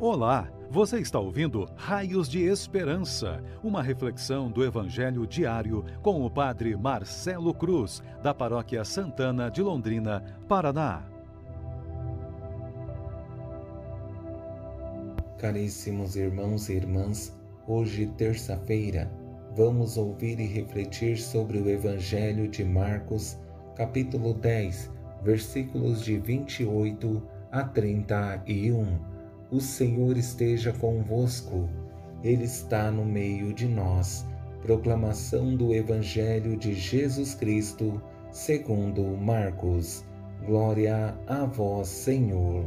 Olá, 0.00 0.50
você 0.68 0.98
está 0.98 1.20
ouvindo 1.20 1.68
Raios 1.76 2.28
de 2.28 2.42
Esperança, 2.42 3.40
uma 3.62 3.80
reflexão 3.80 4.50
do 4.50 4.64
Evangelho 4.64 5.24
diário 5.24 5.84
com 6.02 6.26
o 6.26 6.28
Padre 6.28 6.76
Marcelo 6.76 7.54
Cruz, 7.54 8.02
da 8.20 8.34
Paróquia 8.34 8.84
Santana 8.84 9.48
de 9.48 9.62
Londrina, 9.62 10.20
Paraná. 10.48 11.04
Caríssimos 15.38 16.16
irmãos 16.16 16.68
e 16.68 16.72
irmãs, 16.72 17.32
hoje, 17.64 18.08
terça-feira, 18.18 19.08
vamos 19.54 19.96
ouvir 19.96 20.40
e 20.40 20.46
refletir 20.46 21.16
sobre 21.16 21.58
o 21.58 21.70
Evangelho 21.70 22.48
de 22.48 22.64
Marcos, 22.64 23.38
capítulo 23.76 24.34
10, 24.34 24.90
versículos 25.22 26.04
de 26.04 26.18
28 26.18 27.22
a 27.52 27.62
31 27.62 29.13
o 29.54 29.60
Senhor 29.60 30.16
esteja 30.16 30.72
convosco, 30.72 31.68
Ele 32.24 32.42
está 32.42 32.90
no 32.90 33.04
meio 33.04 33.54
de 33.54 33.68
nós. 33.68 34.26
Proclamação 34.62 35.54
do 35.54 35.72
Evangelho 35.72 36.56
de 36.56 36.74
Jesus 36.74 37.36
Cristo, 37.36 38.02
segundo 38.32 39.04
Marcos. 39.16 40.04
Glória 40.44 41.16
a 41.28 41.44
vós, 41.44 41.86
Senhor. 41.86 42.64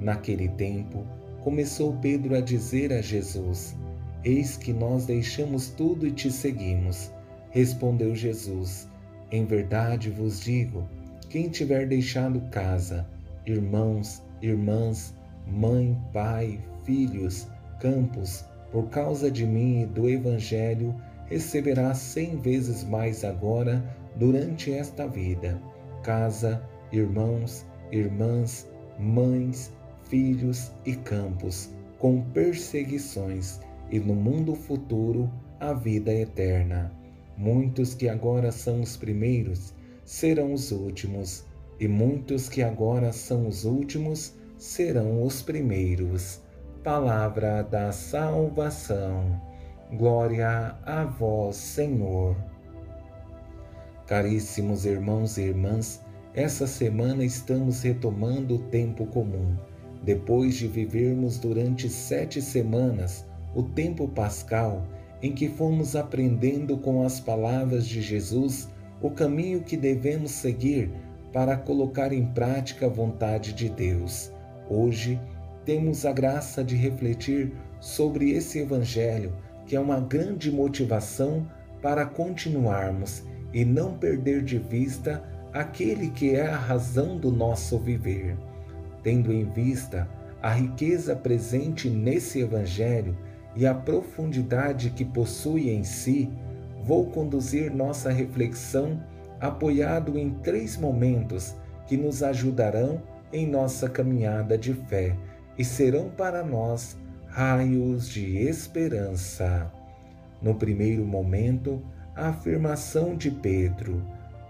Naquele 0.00 0.48
tempo, 0.48 1.04
começou 1.42 1.92
Pedro 1.98 2.34
a 2.34 2.40
dizer 2.40 2.90
a 2.90 3.02
Jesus: 3.02 3.76
Eis 4.24 4.56
que 4.56 4.72
nós 4.72 5.04
deixamos 5.04 5.68
tudo 5.68 6.06
e 6.06 6.10
te 6.10 6.30
seguimos. 6.30 7.12
Respondeu 7.50 8.14
Jesus: 8.14 8.88
Em 9.30 9.44
verdade 9.44 10.08
vos 10.08 10.40
digo: 10.40 10.88
quem 11.28 11.50
tiver 11.50 11.86
deixado 11.86 12.40
casa, 12.50 13.06
irmãos, 13.44 14.22
irmãs, 14.40 15.14
mãe, 15.46 15.96
pai, 16.12 16.60
filhos, 16.84 17.48
campos, 17.80 18.44
por 18.70 18.88
causa 18.88 19.30
de 19.30 19.46
mim 19.46 19.82
e 19.82 19.86
do 19.86 20.08
Evangelho, 20.08 20.94
receberá 21.26 21.94
cem 21.94 22.36
vezes 22.40 22.84
mais 22.84 23.24
agora 23.24 23.84
durante 24.16 24.72
esta 24.72 25.06
vida. 25.06 25.60
Casa, 26.02 26.62
irmãos, 26.92 27.64
irmãs, 27.90 28.68
mães, 28.98 29.72
filhos 30.04 30.72
e 30.84 30.94
campos, 30.94 31.70
com 31.98 32.20
perseguições, 32.20 33.60
e 33.90 33.98
no 33.98 34.14
mundo 34.14 34.54
futuro 34.54 35.30
a 35.60 35.72
vida 35.72 36.12
eterna. 36.12 36.92
Muitos 37.36 37.94
que 37.94 38.08
agora 38.08 38.50
são 38.50 38.80
os 38.80 38.96
primeiros 38.96 39.74
serão 40.04 40.52
os 40.52 40.70
últimos, 40.70 41.44
e 41.80 41.88
muitos 41.88 42.48
que 42.48 42.62
agora 42.62 43.12
são 43.12 43.48
os 43.48 43.64
últimos 43.64 44.34
serão 44.34 44.43
os 45.22 45.42
primeiros. 45.42 46.40
Palavra 46.82 47.62
da 47.62 47.92
salvação. 47.92 49.38
Glória 49.92 50.74
a 50.86 51.04
vós, 51.04 51.56
Senhor. 51.56 52.34
Caríssimos 54.06 54.86
irmãos 54.86 55.36
e 55.36 55.42
irmãs, 55.42 56.02
essa 56.34 56.66
semana 56.66 57.22
estamos 57.22 57.82
retomando 57.82 58.54
o 58.54 58.58
tempo 58.70 59.04
comum. 59.06 59.54
Depois 60.02 60.54
de 60.54 60.66
vivermos 60.66 61.38
durante 61.38 61.90
sete 61.90 62.40
semanas 62.40 63.26
o 63.54 63.62
tempo 63.62 64.08
pascal, 64.08 64.86
em 65.20 65.32
que 65.32 65.46
fomos 65.46 65.94
aprendendo 65.94 66.78
com 66.78 67.04
as 67.04 67.20
palavras 67.20 67.86
de 67.86 68.00
Jesus 68.00 68.70
o 69.02 69.10
caminho 69.10 69.60
que 69.60 69.76
devemos 69.76 70.30
seguir 70.30 70.90
para 71.34 71.54
colocar 71.54 72.14
em 72.14 72.24
prática 72.24 72.86
a 72.86 72.88
vontade 72.88 73.52
de 73.52 73.68
Deus. 73.68 74.33
Hoje 74.68 75.20
temos 75.64 76.06
a 76.06 76.12
graça 76.12 76.64
de 76.64 76.74
refletir 76.74 77.52
sobre 77.80 78.30
esse 78.30 78.58
Evangelho, 78.58 79.32
que 79.66 79.76
é 79.76 79.80
uma 79.80 80.00
grande 80.00 80.50
motivação 80.50 81.46
para 81.82 82.06
continuarmos 82.06 83.22
e 83.52 83.64
não 83.64 83.96
perder 83.96 84.42
de 84.42 84.58
vista 84.58 85.22
aquele 85.52 86.10
que 86.10 86.34
é 86.34 86.46
a 86.46 86.56
razão 86.56 87.16
do 87.18 87.30
nosso 87.30 87.78
viver. 87.78 88.36
Tendo 89.02 89.32
em 89.32 89.44
vista 89.44 90.08
a 90.42 90.50
riqueza 90.50 91.14
presente 91.14 91.88
nesse 91.88 92.40
Evangelho 92.40 93.16
e 93.54 93.66
a 93.66 93.74
profundidade 93.74 94.90
que 94.90 95.04
possui 95.04 95.70
em 95.70 95.84
si, 95.84 96.30
vou 96.82 97.06
conduzir 97.06 97.70
nossa 97.70 98.10
reflexão 98.10 99.02
apoiado 99.40 100.18
em 100.18 100.30
três 100.30 100.76
momentos 100.76 101.54
que 101.86 101.96
nos 101.96 102.22
ajudarão 102.22 103.02
em 103.34 103.48
nossa 103.48 103.88
caminhada 103.88 104.56
de 104.56 104.72
fé 104.72 105.16
e 105.58 105.64
serão 105.64 106.08
para 106.08 106.44
nós 106.44 106.96
raios 107.26 108.08
de 108.08 108.38
esperança. 108.38 109.72
No 110.40 110.54
primeiro 110.54 111.04
momento, 111.04 111.82
a 112.14 112.28
afirmação 112.28 113.16
de 113.16 113.32
Pedro, 113.32 114.00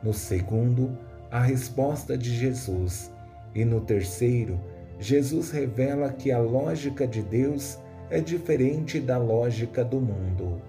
no 0.03 0.12
segundo, 0.12 0.99
a 1.31 1.41
resposta 1.41 2.17
de 2.17 2.34
Jesus, 2.34 3.11
e 3.55 3.65
no 3.65 3.81
terceiro, 3.81 4.61
Jesus 5.00 5.50
revela 5.50 6.12
que 6.12 6.31
a 6.31 6.39
lógica 6.39 7.06
de 7.06 7.23
Deus 7.23 7.78
é 8.11 8.21
diferente 8.21 9.00
da 9.00 9.17
lógica 9.17 9.83
do 9.83 9.99
mundo. 9.99 10.61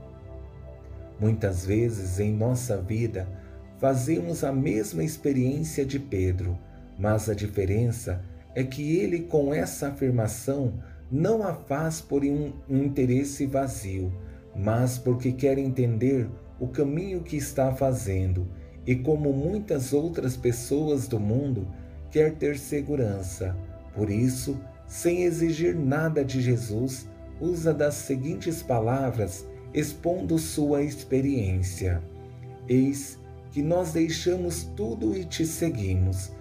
Muitas 1.20 1.66
vezes 1.66 2.18
em 2.20 2.32
nossa 2.32 2.78
vida 2.78 3.28
fazemos 3.78 4.44
a 4.44 4.54
mesma 4.54 5.04
experiência 5.04 5.86
de 5.86 6.00
Pedro 6.00 6.58
mas 6.98 7.30
a 7.30 7.34
diferença 7.34 8.22
é 8.54 8.64
que 8.64 8.98
ele, 8.98 9.20
com 9.22 9.54
essa 9.54 9.90
afirmação, 9.90 10.74
não 11.12 11.44
a 11.44 11.54
faz 11.54 12.02
por 12.02 12.24
um, 12.24 12.54
interesse 12.70 13.46
vazio, 13.46 14.12
mas 14.56 14.98
porque 14.98 15.32
quer 15.32 15.58
entender 15.58 16.30
o 16.60 16.68
caminho 16.68 17.22
que 17.22 17.36
está 17.36 17.74
fazendo 17.74 18.48
e, 18.88 18.96
como 18.96 19.34
muitas 19.34 19.94
outras 19.94 20.38
pessoas 20.38 21.08
do 21.08 21.20
mundo, 21.20 21.68
quer 22.10 22.34
ter 22.36 22.58
segurança. 22.58 23.56
Por 23.94 24.10
isso, 24.10 24.58
sem 24.88 25.24
exigir 25.24 25.76
nada 25.76 26.24
de 26.24 26.42
Jesus, 26.42 27.08
usa 27.40 27.74
das 27.74 27.96
seguintes 27.96 28.64
palavras, 28.64 29.46
expondo 29.74 30.38
sua 30.38 30.84
experiência: 30.84 32.02
Eis 32.68 33.20
que 33.52 33.62
nós 33.62 33.94
deixamos 33.94 34.64
tudo 34.76 35.16
e 35.16 35.24
te 35.24 35.46
seguimos. 35.46 36.32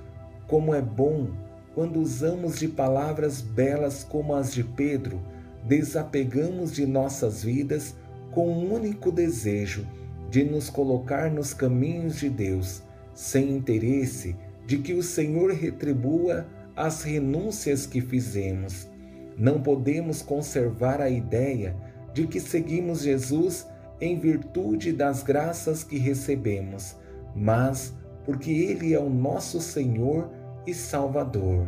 Como 0.49 0.75
é 0.75 0.83
bom 0.83 1.29
quando 1.75 2.01
usamos 2.01 2.59
de 2.59 2.69
palavras 2.69 3.41
belas 3.41 4.05
como 4.05 4.35
as 4.35 4.53
de 4.53 4.63
Pedro, 4.63 5.21
desapegamos 5.67 6.73
de 6.73 6.87
nossas 6.87 7.43
vidas 7.43 7.97
com 8.31 8.49
um 8.49 8.73
único 8.73 9.11
desejo 9.11 9.87
de 10.31 10.45
nos 10.45 10.69
colocar 10.69 11.31
nos 11.31 11.55
caminhos 11.55 12.19
de 12.19 12.29
Deus, 12.29 12.83
sem 13.15 13.51
interesse 13.51 14.37
de 14.67 14.79
que 14.79 14.93
o 14.93 15.03
Senhor 15.03 15.53
retribua 15.53 16.47
as 16.77 17.03
renúncias 17.03 17.87
que 17.87 18.01
fizemos. 18.01 18.89
Não 19.37 19.61
podemos 19.61 20.23
conservar 20.23 21.01
a 21.01 21.09
ideia 21.09 21.77
de 22.13 22.27
que 22.27 22.41
seguimos 22.41 23.03
Jesus 23.03 23.67
em 24.01 24.19
virtude 24.19 24.93
das 24.93 25.23
graças 25.23 25.85
que 25.85 25.99
recebemos, 25.99 26.97
mas 27.35 27.95
porque 28.25 28.51
Ele 28.51 28.95
é 28.95 28.99
o 28.99 29.11
nosso 29.11 29.61
Senhor 29.61 30.31
e 30.67 30.73
Salvador. 30.73 31.67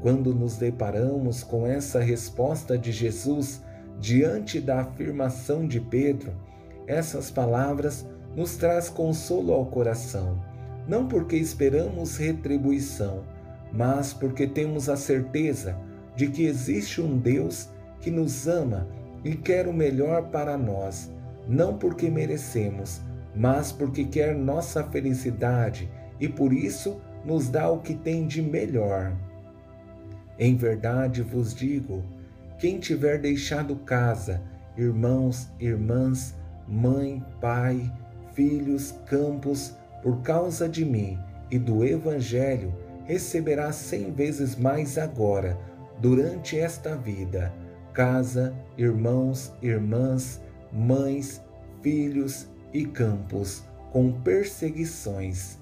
Quando 0.00 0.34
nos 0.34 0.56
deparamos 0.56 1.42
com 1.42 1.66
essa 1.66 2.00
resposta 2.00 2.78
de 2.78 2.90
Jesus 2.90 3.62
diante 3.98 4.60
da 4.60 4.80
afirmação 4.80 5.66
de 5.66 5.80
Pedro, 5.80 6.32
essas 6.86 7.30
palavras 7.30 8.06
nos 8.34 8.56
traz 8.56 8.88
consolo 8.88 9.52
ao 9.52 9.66
coração, 9.66 10.42
não 10.86 11.06
porque 11.06 11.36
esperamos 11.36 12.16
retribuição, 12.16 13.24
mas 13.72 14.12
porque 14.12 14.46
temos 14.46 14.88
a 14.88 14.96
certeza 14.96 15.76
de 16.16 16.28
que 16.28 16.44
existe 16.44 17.00
um 17.00 17.18
Deus 17.18 17.68
que 18.00 18.10
nos 18.10 18.48
ama 18.48 18.88
e 19.24 19.34
quer 19.34 19.68
o 19.68 19.72
melhor 19.72 20.30
para 20.30 20.56
nós, 20.56 21.10
não 21.46 21.76
porque 21.76 22.08
merecemos, 22.08 23.00
mas 23.34 23.72
porque 23.72 24.04
quer 24.04 24.34
nossa 24.34 24.82
felicidade 24.84 25.88
e 26.18 26.28
por 26.28 26.52
isso 26.52 27.00
nos 27.24 27.48
dá 27.48 27.70
o 27.70 27.80
que 27.80 27.94
tem 27.94 28.26
de 28.26 28.42
melhor. 28.42 29.12
Em 30.38 30.56
verdade 30.56 31.22
vos 31.22 31.54
digo: 31.54 32.02
quem 32.58 32.78
tiver 32.78 33.18
deixado 33.18 33.76
casa, 33.76 34.42
irmãos, 34.76 35.48
irmãs, 35.58 36.34
mãe, 36.66 37.24
pai, 37.40 37.92
filhos, 38.34 38.94
campos, 39.06 39.74
por 40.02 40.22
causa 40.22 40.68
de 40.68 40.84
mim 40.84 41.18
e 41.50 41.58
do 41.58 41.84
Evangelho, 41.84 42.72
receberá 43.04 43.72
cem 43.72 44.12
vezes 44.12 44.56
mais 44.56 44.96
agora, 44.96 45.58
durante 45.98 46.58
esta 46.58 46.96
vida, 46.96 47.52
casa, 47.92 48.54
irmãos, 48.78 49.52
irmãs, 49.60 50.40
mães, 50.72 51.42
filhos 51.82 52.48
e 52.72 52.84
campos, 52.84 53.64
com 53.92 54.12
perseguições 54.12 55.58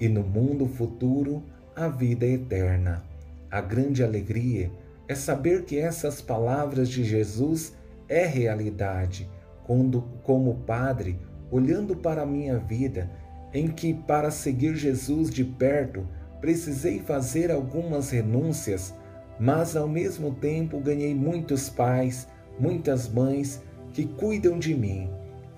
e 0.00 0.08
no 0.08 0.22
mundo 0.22 0.66
futuro 0.66 1.42
a 1.74 1.88
vida 1.88 2.26
eterna. 2.26 3.04
A 3.50 3.60
grande 3.60 4.02
alegria 4.02 4.70
é 5.06 5.14
saber 5.14 5.64
que 5.64 5.78
essas 5.78 6.20
palavras 6.20 6.88
de 6.88 7.04
Jesus 7.04 7.74
é 8.08 8.26
realidade. 8.26 9.28
Quando, 9.64 10.02
como 10.22 10.56
padre, 10.66 11.18
olhando 11.50 11.96
para 11.96 12.22
a 12.22 12.26
minha 12.26 12.58
vida, 12.58 13.10
em 13.52 13.68
que 13.68 13.94
para 13.94 14.30
seguir 14.30 14.76
Jesus 14.76 15.30
de 15.30 15.44
perto 15.44 16.06
precisei 16.40 16.98
fazer 17.00 17.50
algumas 17.50 18.10
renúncias, 18.10 18.94
mas 19.38 19.76
ao 19.76 19.88
mesmo 19.88 20.34
tempo 20.34 20.80
ganhei 20.80 21.14
muitos 21.14 21.68
pais, 21.68 22.28
muitas 22.58 23.08
mães 23.08 23.62
que 23.92 24.04
cuidam 24.04 24.58
de 24.58 24.74
mim, 24.74 25.10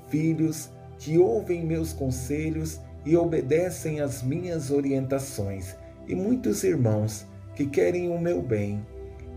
filhos 0.09 0.71
que 1.01 1.17
ouvem 1.17 1.65
meus 1.65 1.95
conselhos 1.95 2.79
e 3.07 3.17
obedecem 3.17 4.01
às 4.01 4.23
minhas 4.23 4.71
orientações, 4.71 5.75
e 6.07 6.15
muitos 6.15 6.63
irmãos 6.63 7.27
que 7.57 7.67
querem 7.67 8.11
o 8.11 8.21
meu 8.21 8.43
bem. 8.43 8.87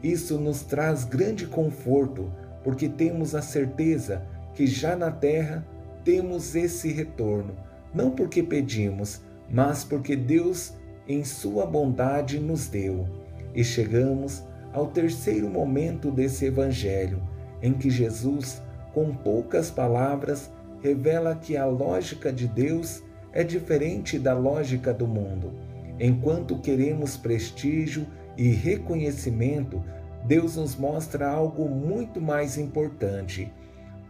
Isso 0.03 0.37
nos 0.37 0.61
traz 0.61 1.05
grande 1.05 1.47
conforto, 1.47 2.29
porque 2.65 2.89
temos 2.89 3.33
a 3.33 3.41
certeza 3.41 4.25
que 4.53 4.67
já 4.67 4.95
na 4.97 5.09
terra 5.09 5.65
temos 6.03 6.53
esse 6.53 6.91
retorno, 6.91 7.55
não 7.93 8.11
porque 8.11 8.43
pedimos, 8.43 9.21
mas 9.49 9.85
porque 9.85 10.17
Deus, 10.17 10.73
em 11.07 11.23
Sua 11.23 11.65
bondade, 11.65 12.39
nos 12.39 12.67
deu. 12.67 13.07
E 13.55 13.63
chegamos 13.63 14.43
ao 14.73 14.87
terceiro 14.87 15.49
momento 15.49 16.11
desse 16.11 16.45
Evangelho, 16.45 17.21
em 17.61 17.71
que 17.71 17.89
Jesus, 17.89 18.61
com 18.93 19.15
poucas 19.15 19.71
palavras, 19.71 20.51
revela 20.83 21.33
que 21.33 21.55
a 21.55 21.65
lógica 21.65 22.31
de 22.31 22.45
Deus 22.45 23.01
é 23.31 23.41
diferente 23.41 24.19
da 24.19 24.33
lógica 24.33 24.93
do 24.93 25.07
mundo. 25.07 25.53
Enquanto 25.97 26.59
queremos 26.59 27.15
prestígio 27.15 28.05
e 28.37 28.49
reconhecimento, 28.49 29.81
Deus 30.25 30.57
nos 30.57 30.75
mostra 30.75 31.29
algo 31.29 31.69
muito 31.69 32.19
mais 32.19 32.57
importante. 32.57 33.49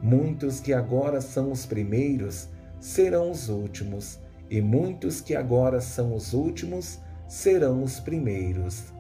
Muitos 0.02 0.60
que 0.60 0.74
agora 0.74 1.22
são 1.22 1.52
os 1.52 1.66
primeiros 1.66 2.50
serão 2.80 3.30
os 3.30 3.50
últimos, 3.50 4.20
e 4.50 4.60
muitos 4.60 5.22
que 5.22 5.36
agora 5.36 5.80
são 5.80 6.16
os 6.16 6.34
últimos 6.34 7.00
serão 7.28 7.84
os 7.84 8.00
primeiros. 8.00 8.92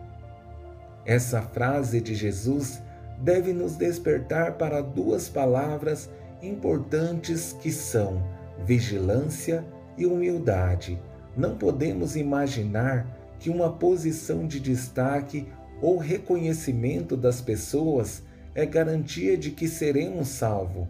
Essa 1.06 1.42
frase 1.42 2.00
de 2.00 2.14
Jesus 2.14 2.81
deve 3.20 3.52
nos 3.52 3.75
despertar 3.75 4.54
para 4.58 4.81
duas 4.81 5.28
palavras 5.28 6.10
importantes 6.44 7.56
que 7.62 7.72
são 7.72 8.22
vigilância 8.66 9.66
e 9.98 10.06
humildade. 10.06 11.00
Não 11.36 11.57
podemos 11.57 12.16
imaginar 12.16 13.07
que 13.40 13.50
uma 13.50 13.72
posição 13.72 14.48
de 14.48 14.60
destaque 14.60 15.48
ou 15.81 15.98
reconhecimento 15.98 17.18
das 17.18 17.42
pessoas 17.42 18.24
é 18.56 18.66
garantia 18.66 19.38
de 19.38 19.51
que 19.51 19.68
seremos 19.68 20.28
salvos. 20.28 20.88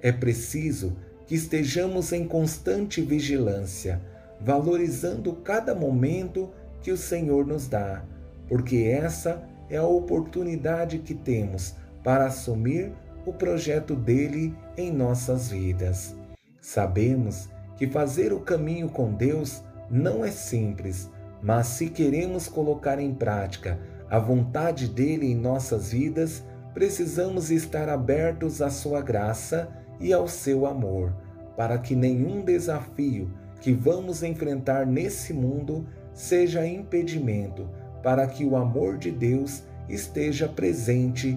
É 0.00 0.12
preciso 0.12 0.96
que 1.26 1.34
estejamos 1.34 2.12
em 2.12 2.26
constante 2.26 3.00
vigilância, 3.00 4.00
valorizando 4.40 5.32
cada 5.32 5.74
momento 5.74 6.50
que 6.82 6.92
o 6.92 6.96
Senhor 6.96 7.46
nos 7.46 7.66
dá, 7.66 8.04
porque 8.48 8.76
essa 8.76 9.42
é 9.68 9.76
a 9.76 9.86
oportunidade 9.86 10.98
que 10.98 11.14
temos 11.14 11.74
para 12.04 12.26
assumir 12.26 12.92
o 13.26 13.32
projeto 13.32 13.94
dele 13.94 14.56
em 14.76 14.90
nossas 14.92 15.50
vidas. 15.50 16.16
Sabemos 16.60 17.48
que 17.76 17.86
fazer 17.86 18.32
o 18.32 18.40
caminho 18.40 18.88
com 18.88 19.12
Deus 19.12 19.62
não 19.90 20.24
é 20.24 20.30
simples, 20.30 21.10
mas 21.42 21.66
se 21.66 21.90
queremos 21.90 22.48
colocar 22.48 22.98
em 22.98 23.12
prática 23.12 23.78
a 24.08 24.18
vontade 24.18 24.88
dele 24.88 25.30
em 25.30 25.34
nossas 25.34 25.90
vidas, 25.90 26.42
precisamos 26.72 27.50
estar 27.50 27.88
abertos 27.88 28.62
à 28.62 28.70
sua 28.70 29.02
graça 29.02 29.68
e 30.00 30.12
ao 30.12 30.28
seu 30.28 30.64
amor, 30.64 31.12
para 31.56 31.76
que 31.76 31.94
nenhum 31.94 32.42
desafio 32.44 33.30
que 33.60 33.72
vamos 33.72 34.22
enfrentar 34.22 34.86
nesse 34.86 35.32
mundo 35.32 35.86
seja 36.14 36.66
impedimento 36.66 37.68
para 38.06 38.24
que 38.28 38.44
o 38.44 38.54
amor 38.54 38.98
de 38.98 39.10
Deus 39.10 39.64
esteja 39.88 40.48
presente 40.48 41.36